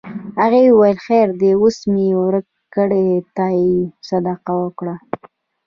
هغه 0.41 0.59
وویل 0.71 0.97
خیر 1.05 1.27
دی 1.39 1.51
اوس 1.61 1.77
مې 1.91 2.07
ورکړې 2.23 3.07
ته 3.35 3.45
یې 3.59 3.75
صدقه 4.07 4.57
کړه. 4.79 4.95